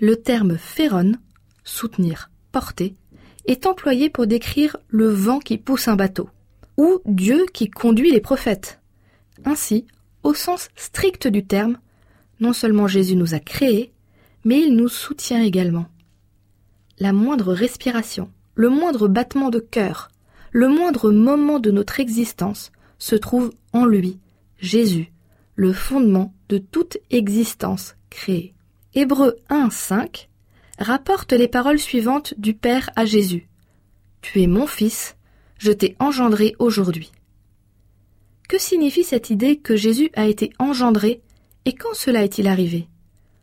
le 0.00 0.16
terme 0.16 0.56
phéron, 0.56 1.12
soutenir, 1.64 2.30
porter, 2.52 2.94
est 3.46 3.66
employé 3.66 4.10
pour 4.10 4.26
décrire 4.26 4.76
le 4.88 5.08
vent 5.08 5.38
qui 5.38 5.58
pousse 5.58 5.88
un 5.88 5.96
bateau, 5.96 6.28
ou 6.76 7.00
Dieu 7.06 7.46
qui 7.52 7.70
conduit 7.70 8.10
les 8.10 8.20
prophètes. 8.20 8.80
Ainsi, 9.44 9.86
au 10.22 10.34
sens 10.34 10.68
strict 10.76 11.26
du 11.28 11.44
terme, 11.44 11.78
non 12.40 12.52
seulement 12.52 12.86
Jésus 12.86 13.16
nous 13.16 13.34
a 13.34 13.40
créés, 13.40 13.92
mais 14.44 14.60
il 14.60 14.76
nous 14.76 14.88
soutient 14.88 15.42
également. 15.42 15.86
La 16.98 17.12
moindre 17.12 17.52
respiration, 17.52 18.30
le 18.54 18.68
moindre 18.68 19.08
battement 19.08 19.50
de 19.50 19.60
cœur, 19.60 20.10
le 20.50 20.68
moindre 20.68 21.10
moment 21.10 21.60
de 21.60 21.70
notre 21.70 22.00
existence 22.00 22.72
se 22.98 23.14
trouve 23.14 23.52
en 23.72 23.84
lui, 23.84 24.18
Jésus, 24.58 25.12
le 25.54 25.72
fondement 25.72 26.32
de 26.48 26.58
toute 26.58 26.98
existence 27.10 27.94
créée. 28.10 28.54
Hébreux 28.94 29.36
1, 29.48 29.70
5 29.70 30.28
rapporte 30.78 31.32
les 31.32 31.48
paroles 31.48 31.78
suivantes 31.78 32.34
du 32.38 32.54
Père 32.54 32.90
à 32.96 33.04
Jésus. 33.04 33.48
Tu 34.22 34.42
es 34.42 34.46
mon 34.46 34.66
fils, 34.66 35.16
je 35.58 35.72
t'ai 35.72 35.96
engendré 35.98 36.54
aujourd'hui. 36.58 37.12
Que 38.48 38.58
signifie 38.58 39.04
cette 39.04 39.28
idée 39.28 39.58
que 39.58 39.76
Jésus 39.76 40.08
a 40.14 40.26
été 40.26 40.50
engendré 40.58 41.20
et 41.66 41.74
quand 41.74 41.92
cela 41.92 42.24
est-il 42.24 42.48
arrivé? 42.48 42.88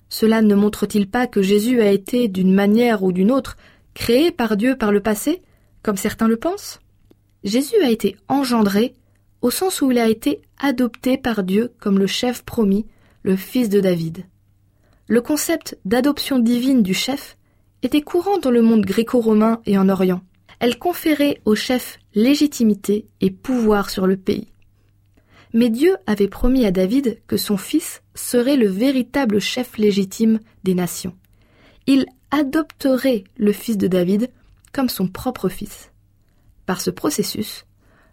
Cela 0.10 0.42
ne 0.42 0.56
montre-t-il 0.56 1.08
pas 1.08 1.28
que 1.28 1.44
Jésus 1.44 1.80
a 1.80 1.92
été, 1.92 2.28
d'une 2.28 2.52
manière 2.52 3.04
ou 3.04 3.12
d'une 3.12 3.32
autre, 3.32 3.56
créé 3.94 4.32
par 4.32 4.58
Dieu 4.58 4.76
par 4.76 4.92
le 4.92 5.02
passé, 5.02 5.44
comme 5.84 5.96
certains 5.96 6.28
le 6.28 6.38
pensent? 6.38 6.80
Jésus 7.44 7.76
a 7.84 7.92
été 7.92 8.18
engendré 8.28 8.96
au 9.44 9.52
sens 9.52 9.84
où 9.84 9.92
il 9.92 10.00
a 10.00 10.10
été 10.10 10.42
adopté 10.58 11.20
par 11.20 11.44
Dieu 11.44 11.72
comme 11.80 12.00
le 12.00 12.08
chef 12.08 12.44
promis, 12.44 12.88
le 13.22 13.36
fils 13.36 13.70
de 13.70 13.80
David. 13.80 14.26
Le 15.08 15.22
concept 15.22 15.78
d'adoption 15.86 16.40
divine 16.40 16.82
du 16.82 16.96
chef 16.96 17.38
était 17.84 18.02
courant 18.02 18.40
dans 18.40 18.50
le 18.50 18.64
monde 18.64 18.84
gréco-romain 18.84 19.62
et 19.68 19.78
en 19.78 19.88
Orient. 19.88 20.22
Elle 20.60 20.80
conférait 20.80 21.42
au 21.46 21.54
chef 21.54 22.00
légitimité 22.16 23.06
et 23.22 23.30
pouvoir 23.30 23.92
sur 23.92 24.08
le 24.08 24.18
pays. 24.18 24.48
Mais 25.56 25.70
Dieu 25.70 25.96
avait 26.06 26.28
promis 26.28 26.66
à 26.66 26.72
David 26.72 27.22
que 27.28 27.38
son 27.38 27.56
fils 27.56 28.04
serait 28.14 28.58
le 28.58 28.68
véritable 28.68 29.40
chef 29.40 29.78
légitime 29.78 30.42
des 30.66 30.76
nations. 30.76 31.16
Il 31.88 32.08
adopterait 32.30 33.24
le 33.38 33.54
fils 33.54 33.78
de 33.78 33.88
David 33.88 34.30
comme 34.74 34.90
son 34.90 35.08
propre 35.08 35.48
fils. 35.48 35.94
Par 36.66 36.82
ce 36.82 36.90
processus, 36.90 37.66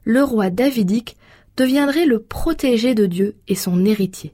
le 0.04 0.22
roi 0.22 0.50
davidique 0.50 1.16
deviendrait 1.56 2.06
le 2.06 2.20
protégé 2.20 2.94
de 2.94 3.06
Dieu 3.06 3.34
et 3.48 3.56
son 3.56 3.84
héritier. 3.84 4.32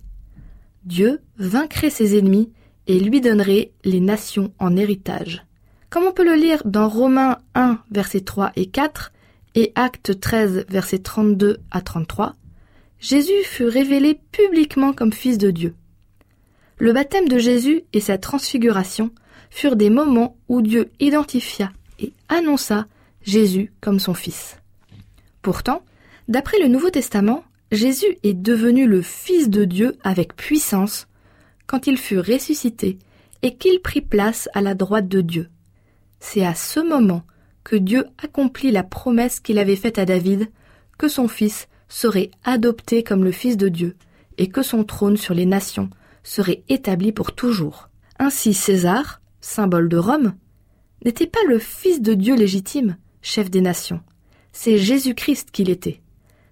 Dieu 0.84 1.22
vaincrait 1.38 1.88
ses 1.88 2.18
ennemis 2.18 2.52
et 2.86 3.00
lui 3.00 3.22
donnerait 3.22 3.72
les 3.84 4.00
nations 4.00 4.52
en 4.58 4.76
héritage. 4.76 5.46
Comme 5.88 6.04
on 6.04 6.12
peut 6.12 6.26
le 6.26 6.34
lire 6.34 6.60
dans 6.66 6.90
Romains 6.90 7.38
1, 7.54 7.78
versets 7.90 8.20
3 8.20 8.52
et 8.56 8.66
4 8.66 9.12
et 9.54 9.72
Actes 9.76 10.20
13, 10.20 10.66
versets 10.68 10.98
32 10.98 11.60
à 11.70 11.80
33, 11.80 12.34
Jésus 13.00 13.44
fut 13.44 13.66
révélé 13.66 14.20
publiquement 14.32 14.92
comme 14.92 15.12
fils 15.12 15.38
de 15.38 15.50
Dieu. 15.50 15.74
Le 16.78 16.92
baptême 16.92 17.28
de 17.28 17.38
Jésus 17.38 17.82
et 17.92 18.00
sa 18.00 18.18
transfiguration 18.18 19.10
furent 19.50 19.76
des 19.76 19.90
moments 19.90 20.36
où 20.48 20.62
Dieu 20.62 20.90
identifia 21.00 21.72
et 21.98 22.12
annonça 22.28 22.86
Jésus 23.22 23.72
comme 23.80 23.98
son 23.98 24.14
fils. 24.14 24.58
Pourtant, 25.42 25.82
d'après 26.28 26.58
le 26.60 26.68
Nouveau 26.68 26.90
Testament, 26.90 27.44
Jésus 27.70 28.18
est 28.22 28.34
devenu 28.34 28.86
le 28.86 29.02
Fils 29.02 29.50
de 29.50 29.64
Dieu 29.64 29.96
avec 30.02 30.34
puissance 30.34 31.06
quand 31.66 31.86
il 31.86 31.98
fut 31.98 32.18
ressuscité 32.18 32.98
et 33.42 33.56
qu'il 33.56 33.80
prit 33.80 34.00
place 34.00 34.48
à 34.54 34.60
la 34.60 34.74
droite 34.74 35.08
de 35.08 35.20
Dieu. 35.20 35.48
C'est 36.18 36.44
à 36.44 36.54
ce 36.54 36.80
moment 36.80 37.22
que 37.64 37.76
Dieu 37.76 38.06
accomplit 38.22 38.70
la 38.70 38.82
promesse 38.82 39.40
qu'il 39.40 39.58
avait 39.58 39.76
faite 39.76 39.98
à 39.98 40.04
David, 40.04 40.50
que 40.96 41.08
son 41.08 41.28
fils 41.28 41.68
serait 41.88 42.30
adopté 42.45 43.02
comme 43.02 43.25
le 43.25 43.33
Fils 43.33 43.57
de 43.57 43.68
Dieu, 43.68 43.97
et 44.37 44.49
que 44.49 44.62
son 44.62 44.85
trône 44.85 45.16
sur 45.16 45.35
les 45.35 45.47
nations 45.47 45.90
serait 46.23 46.62
établi 46.68 47.12
pour 47.12 47.35
toujours. 47.35 47.88
Ainsi 48.18 48.54
César, 48.54 49.21
symbole 49.40 49.88
de 49.88 49.97
Rome, 49.97 50.35
n'était 51.04 51.26
pas 51.26 51.42
le 51.49 51.59
Fils 51.59 52.00
de 52.00 52.14
Dieu 52.14 52.35
légitime, 52.35 52.97
chef 53.23 53.50
des 53.50 53.61
nations, 53.61 54.00
c'est 54.52 54.78
Jésus-Christ 54.78 55.50
qu'il 55.50 55.71
était. 55.71 56.00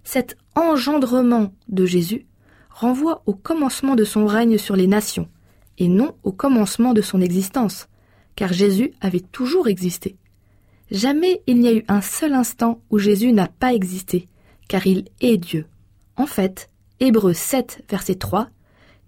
Cet 0.05 0.37
engendrement 0.55 1.53
de 1.69 1.87
Jésus 1.87 2.27
renvoie 2.71 3.23
au 3.27 3.35
commencement 3.35 3.97
de 3.97 4.05
son 4.05 4.27
règne 4.27 4.59
sur 4.59 4.77
les 4.77 4.87
nations, 4.87 5.29
et 5.79 5.89
non 5.89 6.15
au 6.23 6.33
commencement 6.33 6.95
de 6.95 7.03
son 7.03 7.21
existence, 7.21 7.89
car 8.37 8.53
Jésus 8.53 8.93
avait 9.01 9.21
toujours 9.21 9.67
existé. 9.67 10.17
Jamais 10.91 11.43
il 11.47 11.59
n'y 11.59 11.69
a 11.69 11.75
eu 11.75 11.85
un 11.89 12.01
seul 12.01 12.33
instant 12.33 12.81
où 12.91 12.99
Jésus 12.99 13.33
n'a 13.33 13.49
pas 13.49 13.75
existé, 13.75 14.29
car 14.69 14.87
il 14.87 15.07
est 15.21 15.37
Dieu. 15.37 15.67
En 16.17 16.27
fait, 16.27 16.69
Hébreu 17.01 17.33
7, 17.33 17.85
verset 17.91 18.17
3, 18.17 18.49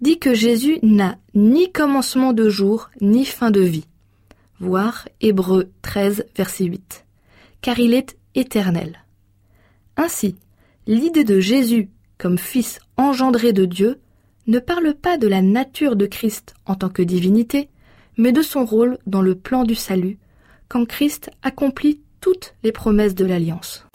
dit 0.00 0.18
que 0.18 0.34
Jésus 0.34 0.78
n'a 0.82 1.18
ni 1.34 1.72
commencement 1.72 2.32
de 2.32 2.48
jour, 2.48 2.90
ni 3.00 3.24
fin 3.24 3.50
de 3.50 3.60
vie. 3.60 3.86
Voir 4.60 5.08
Hébreu 5.20 5.70
13, 5.82 6.26
verset 6.36 6.64
8. 6.64 7.04
Car 7.60 7.78
il 7.78 7.94
est 7.94 8.16
éternel. 8.34 9.04
Ainsi, 9.96 10.36
l'idée 10.86 11.24
de 11.24 11.40
Jésus 11.40 11.88
comme 12.18 12.38
Fils 12.38 12.80
engendré 12.96 13.52
de 13.52 13.64
Dieu 13.64 14.00
ne 14.46 14.58
parle 14.58 14.94
pas 14.94 15.18
de 15.18 15.28
la 15.28 15.42
nature 15.42 15.96
de 15.96 16.06
Christ 16.06 16.54
en 16.66 16.74
tant 16.74 16.88
que 16.88 17.02
divinité, 17.02 17.68
mais 18.16 18.32
de 18.32 18.42
son 18.42 18.64
rôle 18.64 18.98
dans 19.06 19.22
le 19.22 19.34
plan 19.34 19.64
du 19.64 19.74
salut, 19.74 20.18
quand 20.68 20.84
Christ 20.86 21.30
accomplit 21.42 22.00
toutes 22.20 22.54
les 22.62 22.72
promesses 22.72 23.14
de 23.14 23.24
l'Alliance. 23.24 23.86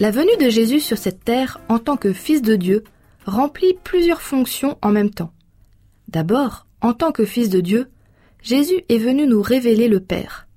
La 0.00 0.10
venue 0.10 0.36
de 0.40 0.48
Jésus 0.48 0.80
sur 0.80 0.98
cette 0.98 1.22
terre 1.22 1.60
en 1.68 1.78
tant 1.78 1.96
que 1.96 2.12
Fils 2.12 2.42
de 2.42 2.56
Dieu 2.56 2.82
remplit 3.26 3.74
plusieurs 3.84 4.22
fonctions 4.22 4.78
en 4.82 4.90
même 4.90 5.10
temps. 5.10 5.32
D'abord, 6.08 6.66
en 6.80 6.92
tant 6.92 7.12
que 7.12 7.24
Fils 7.24 7.50
de 7.50 7.60
Dieu, 7.60 7.88
Jésus 8.42 8.82
est 8.88 8.98
venu 8.98 9.26
nous 9.26 9.42
révéler 9.42 9.88
le 9.88 10.00
Père. 10.00 10.48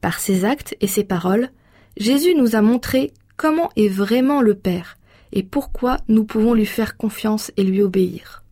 Par 0.00 0.18
ses 0.18 0.44
actes 0.44 0.76
et 0.80 0.86
ses 0.86 1.04
paroles, 1.04 1.50
Jésus 1.98 2.34
nous 2.34 2.56
a 2.56 2.62
montré 2.62 3.12
comment 3.36 3.70
est 3.76 3.88
vraiment 3.88 4.40
le 4.40 4.54
Père 4.54 4.96
et 5.32 5.42
pourquoi 5.42 5.98
nous 6.08 6.24
pouvons 6.24 6.54
lui 6.54 6.66
faire 6.66 6.96
confiance 6.96 7.52
et 7.56 7.62
lui 7.62 7.82
obéir. 7.82 8.42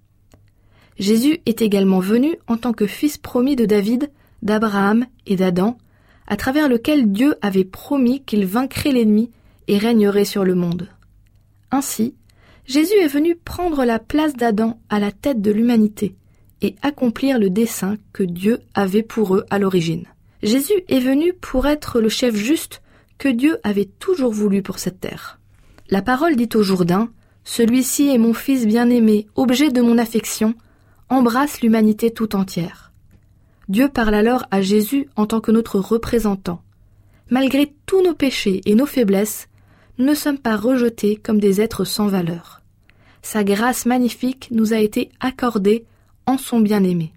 Jésus 0.99 1.41
est 1.47 1.63
également 1.63 2.01
venu 2.01 2.37
en 2.47 2.57
tant 2.57 2.73
que 2.73 2.87
fils 2.87 3.19
promis 3.19 3.57
de 3.57 3.65
David, 3.65 4.11
d'Abraham 4.43 5.07
et 5.27 5.37
d'Adam, 5.37 5.79
à 6.27 6.37
travers 6.37 6.69
lequel 6.69 7.11
Dieu 7.11 7.35
avait 7.41 7.65
promis 7.65 8.23
qu'il 8.23 8.47
vaincrait 8.47 8.93
l'ennemi 8.93 9.31
et 9.69 9.79
régnerait 9.79 10.25
sur 10.25 10.45
le 10.45 10.55
monde. 10.55 10.89
Ainsi, 11.71 12.15
Jésus 12.67 12.97
est 13.01 13.09
venu 13.09 13.37
prendre 13.37 13.85
la 13.85 13.99
place 13.99 14.35
d'Adam 14.35 14.81
à 14.89 14.99
la 14.99 15.13
tête 15.13 15.41
de 15.41 15.51
l'humanité 15.51 16.17
et 16.61 16.75
accomplir 16.83 17.39
le 17.39 17.51
dessein 17.51 17.97
que 18.13 18.23
Dieu 18.23 18.59
avait 18.75 19.03
pour 19.03 19.37
eux 19.37 19.45
à 19.51 19.59
l'origine. 19.59 20.05
Jésus 20.43 20.83
est 20.89 21.01
venu 21.01 21.33
pour 21.33 21.67
être 21.67 22.01
le 22.01 22.09
chef 22.09 22.35
juste 22.35 22.83
que 23.17 23.29
Dieu 23.29 23.59
avait 23.65 23.89
toujours 23.99 24.33
voulu 24.33 24.63
pour 24.63 24.79
cette 24.79 25.01
terre. 25.01 25.39
La 25.91 26.03
parole 26.03 26.37
dit 26.37 26.49
au 26.55 26.63
Jourdain, 26.63 27.11
Celui-ci 27.45 28.09
est 28.09 28.19
mon 28.19 28.35
Fils 28.35 28.67
bien-aimé, 28.67 29.27
objet 29.35 29.71
de 29.71 29.81
mon 29.81 29.99
affection, 29.99 30.55
embrasse 31.09 31.61
l'humanité 31.63 32.11
tout 32.11 32.37
entière. 32.37 32.93
Dieu 33.69 33.89
parle 33.89 34.15
alors 34.15 34.45
à 34.51 34.63
Jésus 34.63 35.09
en 35.17 35.27
tant 35.27 35.41
que 35.41 35.51
notre 35.51 35.79
représentant. 35.79 36.63
Malgré 37.31 37.75
tous 37.87 38.03
nos 38.03 38.15
péchés 38.15 38.61
et 38.65 38.75
nos 38.75 38.87
faiblesses, 38.87 39.48
ne 39.99 40.15
sommes 40.15 40.39
pas 40.39 40.57
rejetés 40.57 41.17
comme 41.17 41.41
des 41.41 41.61
êtres 41.61 41.85
sans 41.85 42.07
valeur. 42.07 42.63
sa 43.21 43.45
grâce 43.45 43.85
magnifique 43.85 44.49
nous 44.53 44.73
a 44.73 44.79
été 44.79 45.11
accordée 45.21 45.85
en 46.25 46.39
son 46.39 46.61
bien-aimé. 46.61 47.13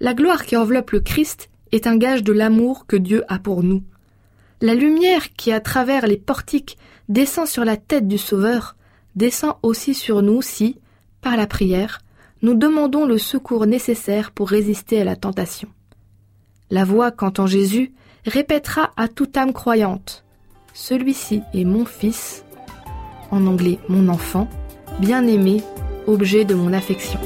La 0.00 0.14
gloire 0.14 0.44
qui 0.44 0.56
enveloppe 0.56 0.90
le 0.92 1.00
Christ 1.00 1.50
est 1.72 1.86
un 1.86 1.96
gage 1.96 2.22
de 2.22 2.32
l'amour 2.32 2.86
que 2.86 2.96
Dieu 2.96 3.22
a 3.28 3.38
pour 3.38 3.62
nous. 3.62 3.82
La 4.60 4.74
lumière 4.74 5.32
qui, 5.34 5.52
à 5.52 5.60
travers 5.60 6.06
les 6.06 6.16
portiques, 6.16 6.78
descend 7.08 7.46
sur 7.46 7.64
la 7.64 7.76
tête 7.76 8.08
du 8.08 8.18
Sauveur, 8.18 8.76
descend 9.14 9.54
aussi 9.62 9.94
sur 9.94 10.22
nous 10.22 10.42
si, 10.42 10.78
par 11.20 11.36
la 11.36 11.46
prière, 11.46 12.00
nous 12.42 12.54
demandons 12.54 13.04
le 13.04 13.18
secours 13.18 13.66
nécessaire 13.66 14.30
pour 14.30 14.48
résister 14.48 15.00
à 15.00 15.04
la 15.04 15.16
tentation. 15.16 15.68
La 16.70 16.84
voix 16.84 17.10
qu'entend 17.10 17.46
Jésus 17.46 17.92
répétera 18.24 18.92
à 18.96 19.06
toute 19.06 19.36
âme 19.36 19.52
croyante 19.52 20.23
Celui-ci 20.76 21.42
est 21.54 21.64
mon 21.64 21.84
fils, 21.84 22.44
en 23.30 23.46
anglais 23.46 23.78
mon 23.88 24.08
enfant, 24.08 24.48
bien-aimé, 24.98 25.62
objet 26.08 26.44
de 26.44 26.56
mon 26.56 26.72
affection. 26.72 27.20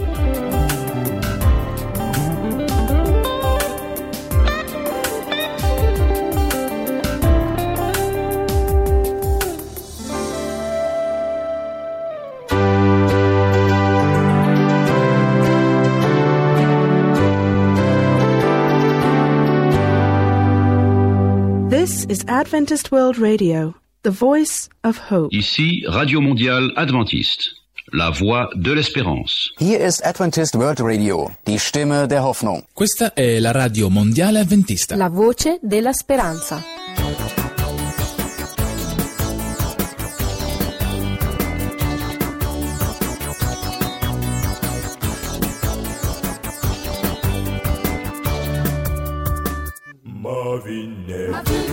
Adventist 22.38 22.92
World 22.92 23.18
Radio, 23.18 23.74
the 24.04 24.12
voice 24.12 24.68
of 24.84 25.10
hope. 25.10 25.34
Ici 25.34 25.82
Radio 25.88 26.20
Mondiale 26.20 26.72
Adventiste, 26.76 27.50
la 27.92 28.10
voix 28.10 28.48
de 28.54 28.74
l'espérance. 28.74 29.50
Hier 29.58 29.80
ist 29.80 30.06
Adventist 30.06 30.54
World 30.54 30.78
Radio, 30.80 31.32
die 31.48 31.58
Stimme 31.58 32.06
der 32.06 32.22
Hoffnung. 32.22 32.62
Questa 32.72 33.12
è 33.12 33.40
la 33.40 33.50
radio 33.50 33.88
mondiale 33.88 34.38
avventista. 34.38 34.94
La 34.94 35.08
voce 35.08 35.58
della 35.62 35.92
speranza. 35.92 36.62
Ma 50.22 51.67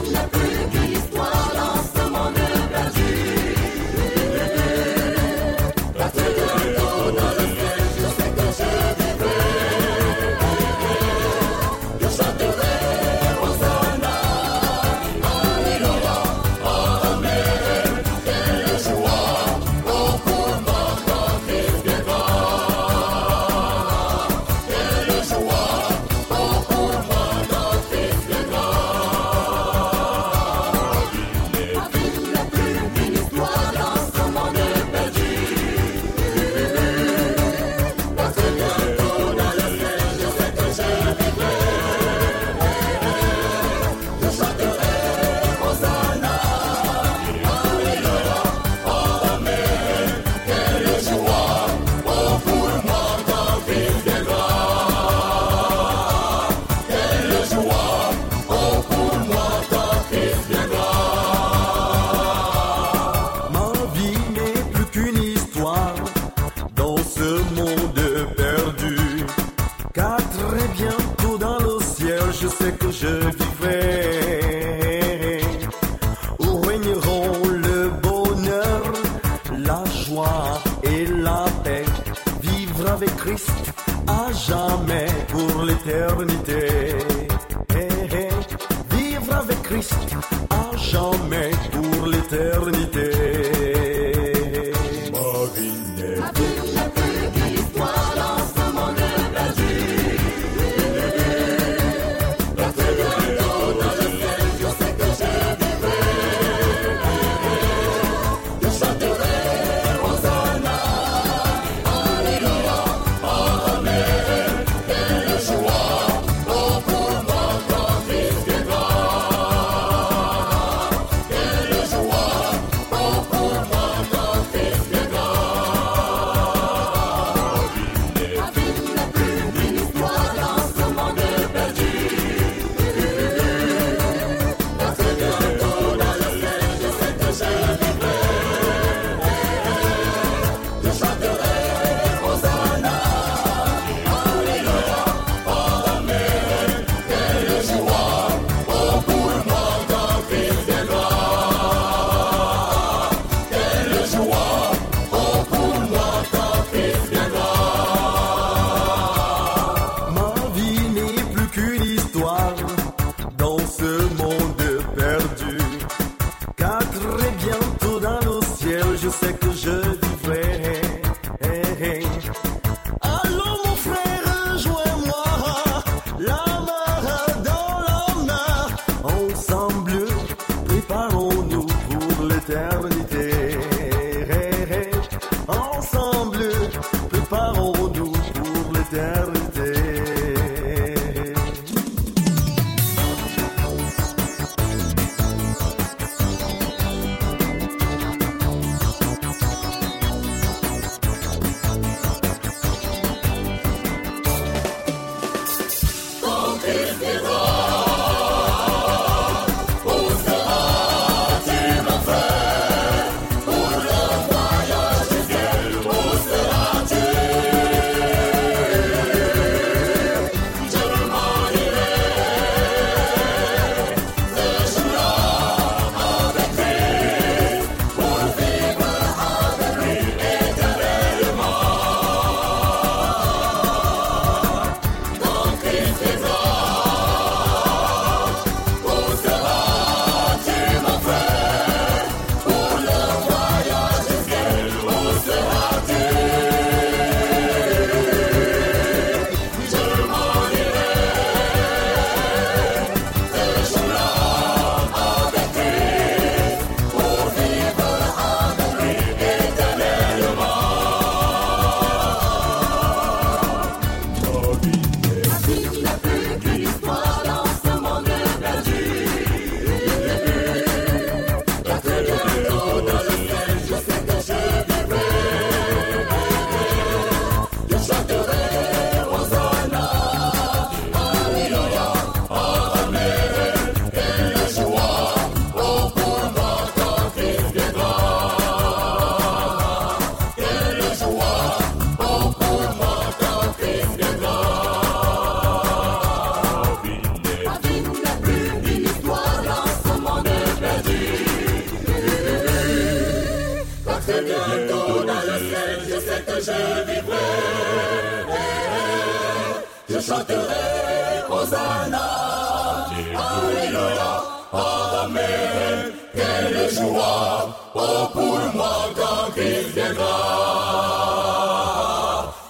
Quelle 315.13 316.69
joie, 316.71 317.55
oh 317.75 318.07
pour 318.11 318.39
moi 318.55 318.89
quand 318.95 319.31
Christ 319.35 319.73
viendra. 319.75 320.15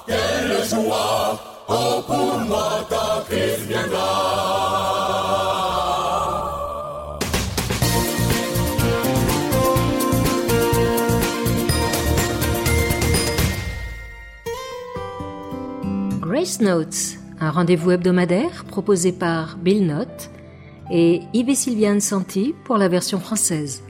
Quelle 0.08 0.64
joie, 0.70 1.40
oh 1.68 2.02
pour 2.08 2.40
moi 2.48 2.88
quand 2.90 3.24
Christ 3.28 3.62
viendra. 3.68 4.12
Grace 16.22 16.62
Notes, 16.62 17.18
un 17.42 17.52
rendez-vous 17.52 17.92
hebdomadaire 17.92 18.64
proposé 18.66 19.12
par 19.12 19.58
Bill 19.58 19.86
Knott 19.86 20.30
et 20.92 21.22
Yves 21.34 21.56
Sylviane 21.56 22.00
Santi 22.00 22.54
pour 22.64 22.78
la 22.78 22.88
version 22.88 23.20
française. 23.20 23.84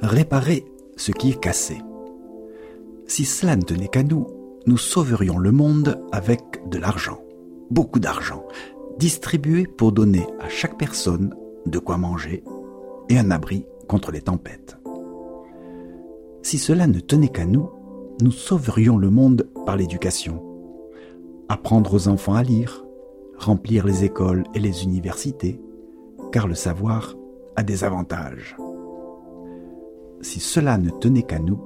Réparer 0.00 0.64
ce 0.96 1.12
qui 1.12 1.30
est 1.30 1.40
cassé. 1.40 1.78
Si 3.06 3.24
cela 3.24 3.56
ne 3.56 3.62
tenait 3.62 3.88
qu'à 3.88 4.02
nous, 4.02 4.26
nous 4.66 4.76
sauverions 4.76 5.38
le 5.38 5.52
monde 5.52 6.04
avec 6.12 6.68
de 6.68 6.78
l'argent, 6.78 7.20
beaucoup 7.70 8.00
d'argent, 8.00 8.44
distribué 8.98 9.66
pour 9.66 9.92
donner 9.92 10.26
à 10.40 10.48
chaque 10.48 10.76
personne 10.76 11.34
de 11.66 11.78
quoi 11.78 11.96
manger 11.96 12.42
et 13.08 13.18
un 13.18 13.30
abri 13.30 13.64
contre 13.86 14.10
les 14.10 14.20
tempêtes. 14.20 14.76
Si 16.42 16.58
cela 16.58 16.86
ne 16.86 17.00
tenait 17.00 17.28
qu'à 17.28 17.46
nous, 17.46 17.70
nous 18.20 18.30
sauverions 18.30 18.98
le 18.98 19.10
monde 19.10 19.48
par 19.64 19.76
l'éducation. 19.76 20.42
Apprendre 21.48 21.94
aux 21.94 22.08
enfants 22.08 22.34
à 22.34 22.42
lire, 22.42 22.84
remplir 23.38 23.86
les 23.86 24.04
écoles 24.04 24.44
et 24.54 24.58
les 24.58 24.84
universités, 24.84 25.60
car 26.32 26.48
le 26.48 26.54
savoir 26.54 27.14
a 27.56 27.62
des 27.62 27.84
avantages. 27.84 28.56
Si 30.20 30.40
cela 30.40 30.78
ne 30.78 30.90
tenait 30.90 31.22
qu'à 31.22 31.38
nous, 31.38 31.60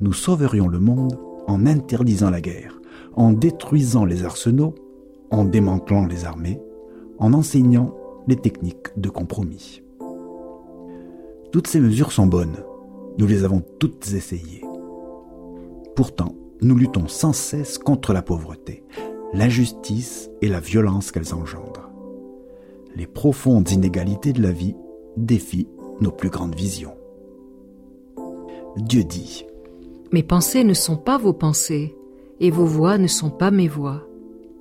nous 0.00 0.12
sauverions 0.12 0.68
le 0.68 0.78
monde 0.78 1.18
en 1.46 1.66
interdisant 1.66 2.30
la 2.30 2.40
guerre, 2.40 2.80
en 3.14 3.32
détruisant 3.32 4.04
les 4.04 4.24
arsenaux, 4.24 4.74
en 5.30 5.44
démantelant 5.44 6.06
les 6.06 6.24
armées, 6.24 6.60
en 7.18 7.32
enseignant 7.32 7.94
les 8.26 8.36
techniques 8.36 8.88
de 8.96 9.08
compromis. 9.08 9.82
Toutes 11.50 11.66
ces 11.66 11.80
mesures 11.80 12.12
sont 12.12 12.26
bonnes. 12.26 12.56
Nous 13.16 13.26
les 13.26 13.42
avons 13.44 13.62
toutes 13.78 14.12
essayées. 14.12 14.62
Pourtant, 15.96 16.34
nous 16.60 16.76
luttons 16.76 17.08
sans 17.08 17.32
cesse 17.32 17.78
contre 17.78 18.12
la 18.12 18.22
pauvreté, 18.22 18.84
l'injustice 19.32 20.30
et 20.42 20.48
la 20.48 20.60
violence 20.60 21.12
qu'elles 21.12 21.34
engendrent. 21.34 21.90
Les 22.94 23.06
profondes 23.06 23.70
inégalités 23.70 24.32
de 24.32 24.42
la 24.42 24.52
vie 24.52 24.74
défient 25.16 25.68
nos 26.00 26.10
plus 26.10 26.30
grandes 26.30 26.54
visions. 26.54 26.94
Dieu 28.76 29.04
dit 29.04 29.44
Mes 30.12 30.22
pensées 30.22 30.64
ne 30.64 30.74
sont 30.74 30.96
pas 30.96 31.18
vos 31.18 31.32
pensées, 31.32 31.96
et 32.40 32.50
vos 32.50 32.64
voix 32.64 32.98
ne 32.98 33.06
sont 33.06 33.30
pas 33.30 33.50
mes 33.50 33.68
voix. 33.68 34.06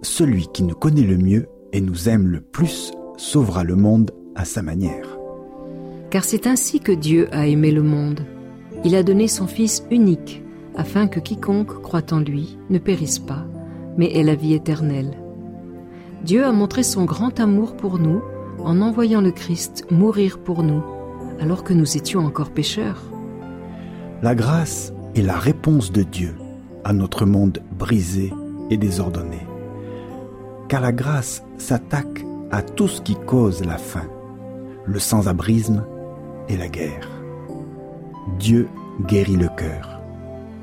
Celui 0.02 0.48
qui 0.48 0.64
nous 0.64 0.76
connaît 0.76 1.02
le 1.02 1.18
mieux 1.18 1.48
et 1.74 1.82
nous 1.82 2.10
aime 2.10 2.28
le 2.28 2.42
plus 2.42 2.92
sauvera 3.18 3.64
le 3.64 3.76
monde 3.76 4.12
à 4.36 4.46
sa 4.46 4.62
manière. 4.62 5.18
Car 6.10 6.24
c'est 6.24 6.48
ainsi 6.48 6.80
que 6.80 6.92
Dieu 6.92 7.28
a 7.32 7.48
aimé 7.48 7.72
le 7.72 7.84
monde. 7.84 8.22
Il 8.84 8.96
a 8.96 9.04
donné 9.04 9.28
son 9.28 9.48
Fils 9.48 9.84
unique, 9.92 10.44
afin 10.76 11.08
que 11.08 11.20
quiconque 11.20 11.82
croit 11.82 12.14
en 12.14 12.20
lui 12.20 12.58
ne 12.70 12.78
périsse 12.78 13.20
pas, 13.20 13.46
mais 13.98 14.16
ait 14.16 14.24
la 14.24 14.36
vie 14.36 14.54
éternelle. 14.54 15.18
Dieu 16.24 16.46
a 16.46 16.52
montré 16.52 16.84
son 16.84 17.06
grand 17.06 17.40
amour 17.40 17.76
pour 17.76 18.00
nous 18.00 18.22
en 18.60 18.82
envoyant 18.82 19.22
le 19.22 19.32
Christ 19.32 19.86
mourir 19.92 20.40
pour 20.40 20.64
nous, 20.64 20.84
alors 21.40 21.64
que 21.64 21.74
nous 21.74 21.98
étions 21.98 22.22
encore 22.22 22.50
pécheurs. 22.50 23.02
La 24.22 24.36
grâce 24.36 24.94
est 25.16 25.22
la 25.22 25.38
réponse 25.38 25.92
de 25.92 26.04
Dieu 26.04 26.36
à 26.84 26.94
notre 26.94 27.26
monde 27.26 27.60
brisé 27.78 28.34
et 28.70 28.78
désordonné. 28.78 29.40
Car 30.68 30.82
la 30.82 30.92
grâce 30.92 31.44
s'attaque 31.58 32.26
à 32.52 32.62
tout 32.62 32.88
ce 32.88 33.02
qui 33.02 33.16
cause 33.16 33.64
la 33.64 33.78
faim, 33.78 34.08
le 34.86 35.00
sans-abrisme 35.00 35.86
et 36.50 36.58
la 36.58 36.68
guerre. 36.68 37.10
Dieu 38.40 38.68
guérit 39.06 39.38
le 39.38 39.50
cœur, 39.56 40.02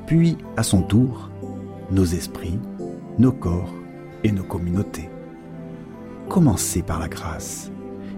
puis 0.05 0.37
à 0.57 0.63
son 0.63 0.81
tour, 0.81 1.29
nos 1.91 2.05
esprits, 2.05 2.59
nos 3.17 3.31
corps 3.31 3.73
et 4.23 4.31
nos 4.31 4.43
communautés. 4.43 5.09
Commencez 6.29 6.81
par 6.81 6.99
la 6.99 7.07
grâce 7.07 7.71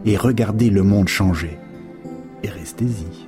et 0.05 0.17
regardez 0.17 0.69
le 0.69 0.83
monde 0.83 1.07
changer. 1.07 1.57
Et 2.43 2.49
restez-y. 2.49 3.27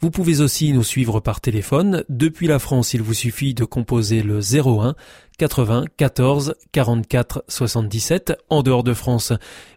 Vous 0.00 0.10
pouvez 0.10 0.40
aussi 0.40 0.72
nous 0.72 0.82
suivre 0.82 1.20
par 1.20 1.40
téléphone. 1.40 2.04
Depuis 2.08 2.46
la 2.46 2.58
France, 2.58 2.94
il 2.94 3.02
vous 3.02 3.14
suffit 3.14 3.54
de 3.54 3.64
composer 3.64 4.22
le 4.22 4.40
01 4.40 4.94
80 5.38 5.84
14 5.96 6.54
44 6.72 7.44
77. 7.48 8.36
En 8.50 8.62
dehors 8.62 8.82
de 8.82 8.94
France, 8.94 9.32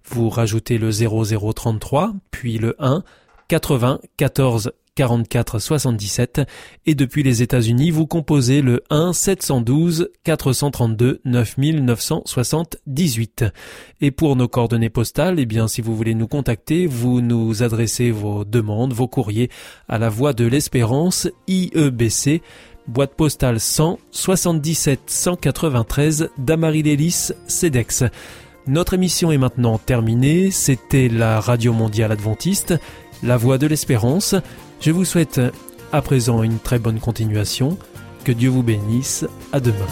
vous 0.06 0.30
rajoutez 0.30 0.78
le 0.78 0.92
0033, 0.92 2.14
puis 2.32 2.58
le 2.58 2.76
1 2.80 3.04
80 3.48 4.00
14 4.18 4.72
44 5.00 5.60
77 5.60 6.42
et 6.86 6.94
depuis 6.94 7.24
les 7.24 7.42
États-Unis, 7.42 7.90
vous 7.90 8.06
composez 8.06 8.62
le 8.62 8.84
1 8.90 9.14
712 9.14 10.10
432 10.26 11.22
9978. 11.24 13.46
Et 14.02 14.12
pour 14.12 14.36
nos 14.36 14.50
coordonnées 14.50 14.90
postales, 14.90 15.40
eh 15.40 15.46
bien 15.46 15.70
si 15.70 15.82
vous 15.82 15.96
voulez 15.96 16.16
nous 16.16 16.28
contacter, 16.28 16.86
vous 16.86 17.22
nous 17.22 17.64
adressez 17.64 18.12
vos 18.12 18.44
demandes, 18.44 18.92
vos 18.92 19.08
courriers 19.08 19.50
à 19.88 20.00
la 20.00 20.10
Voix 20.10 20.34
de 20.34 20.46
l'Espérance 20.46 21.30
IEBC 21.48 22.42
boîte 22.86 23.16
postale 23.16 23.62
100 23.62 24.00
77 24.12 25.00
193 25.06 26.30
d'Amarie-Lélis 26.38 27.32
CEDEX. 27.48 28.04
Notre 28.70 28.94
émission 28.94 29.32
est 29.32 29.38
maintenant 29.38 29.80
terminée. 29.80 30.52
C'était 30.52 31.08
la 31.08 31.40
Radio 31.40 31.74
Mondiale 31.74 32.12
Adventiste, 32.12 32.76
la 33.24 33.38
Voix 33.38 33.58
de 33.58 33.68
l'Espérance. 33.68 34.36
Je 34.82 34.92
vous 34.92 35.06
souhaite 35.06 35.42
à 35.92 36.02
présent 36.02 36.44
une 36.44 36.60
très 36.60 36.80
bonne 36.80 37.00
continuation. 37.00 37.78
Que 38.24 38.32
Dieu 38.32 38.50
vous 38.50 38.64
bénisse. 38.64 39.26
À 39.52 39.60
demain. 39.60 39.88